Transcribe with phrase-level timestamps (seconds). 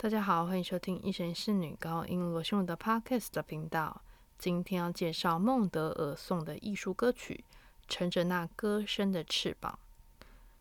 [0.00, 4.00] 大家好，欢迎收听一神是女高音罗秀的 Podcast 的频道。
[4.38, 7.44] 今天要介绍孟德尔颂的艺术歌曲
[7.88, 9.76] 《乘着那歌声的翅膀》。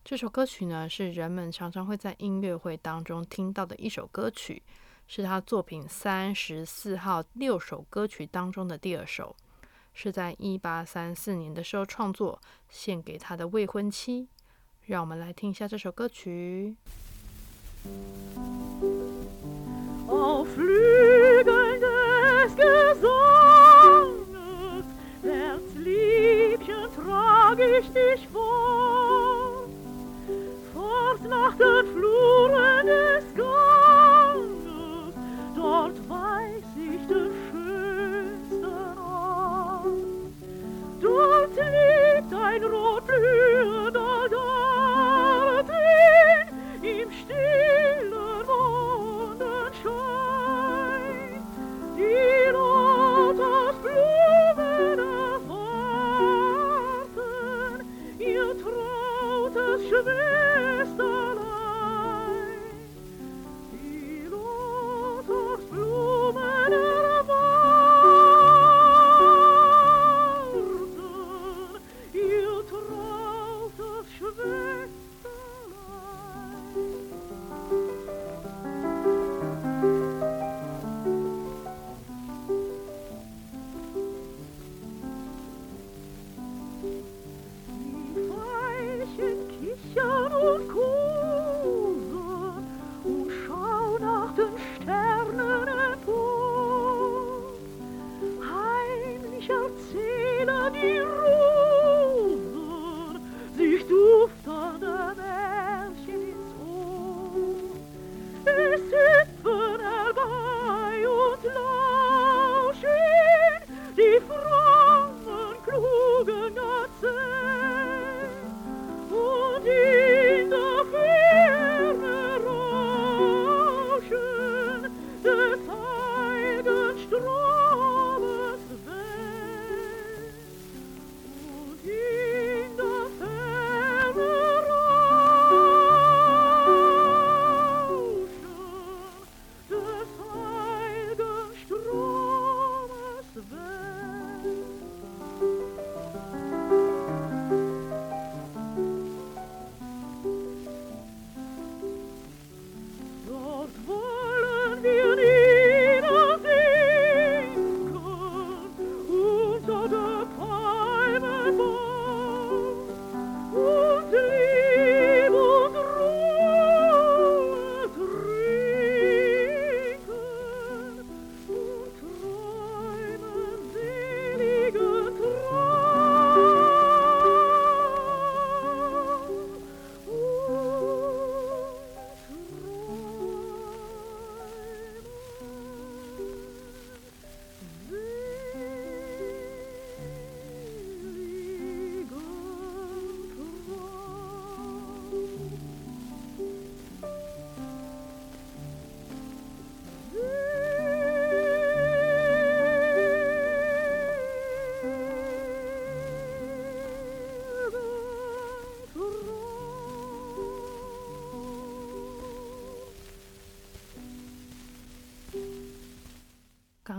[0.04, 4.64] 这首歌曲呢，是人们常常会在音乐会当中听到的一首歌曲，
[5.08, 9.36] 是他作品三十四号六首歌曲当中的第二首，
[9.94, 14.28] 是在一八三四年的时候创作，献给他的未婚妻。
[14.88, 16.76] 让我们来听一下这首歌曲。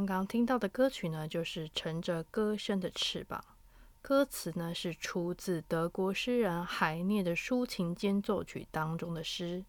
[0.09, 3.39] 刚听到的歌曲呢，就是《乘着歌声的翅膀》。
[4.01, 9.63] 歌词呢是出自德国诗人海涅的抒情间奏曲当中的诗。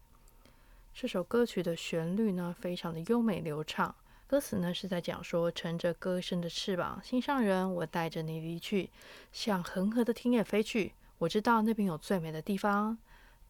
[0.94, 3.94] 这首歌曲的旋律呢非常的优美流畅。
[4.26, 8.88] 歌词呢是在讲说，乘着歌声的翅膀，心上人，我带着你离去，
[9.30, 10.94] 向恒河的田野飞去。
[11.18, 12.96] 我知道那边有最美的地方，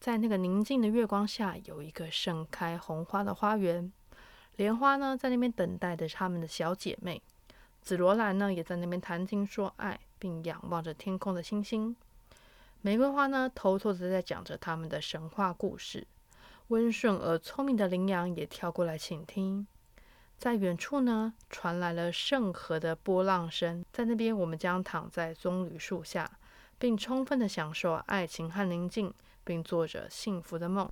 [0.01, 3.93] 在那个宁静的月光下，有一个盛开红花的花园。
[4.57, 7.21] 莲花呢，在那边等待着他们的小姐妹；
[7.81, 11.95] 紫罗兰呢，也在那边谈情说爱，并仰望着天空的星星。
[12.81, 16.07] 玫瑰花呢，偷偷的在讲着他们的神话故事。
[16.67, 19.67] 温顺而聪明的羚羊也跳过来倾听。
[20.37, 23.83] 在远处呢，传来了圣河的波浪声。
[23.91, 26.39] 在那边，我们将躺在棕榈树下，
[26.79, 29.13] 并充分的享受爱情和宁静，
[29.43, 30.89] 并做着幸福的梦。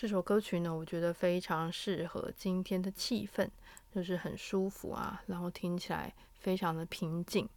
[0.00, 3.48] 这首歌曲呢，我觉得非常适合今天的气氛，
[3.92, 7.48] 就是很舒服啊，然后听起来非常的平静。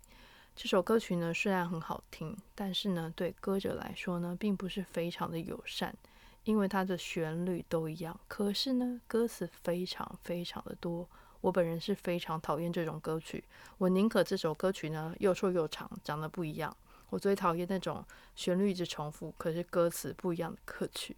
[0.56, 5.96] 这首歌曲呢，虽然很好听，但是呢，对歌者来说呢，并不是非常的友善，
[6.44, 11.08] 因为它的旋律都一样，可是呢，歌词非常非常的多。
[11.42, 13.44] 我本人是非常讨厌这种歌曲，
[13.78, 16.76] 我宁可这首歌曲呢又瘦又长，长得不一样。
[17.12, 18.04] 我最讨厌那种
[18.36, 21.16] 旋律一直重复，可是歌词不一样的歌曲。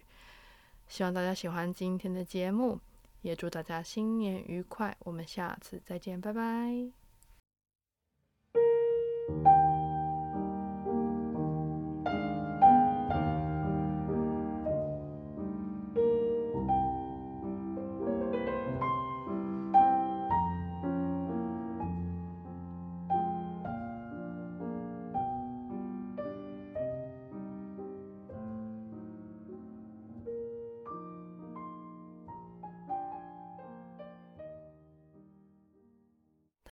[0.88, 2.78] 希望大家喜欢今天的节目，
[3.22, 4.96] 也祝大家新年愉快。
[5.00, 6.90] 我们下次再见，拜拜。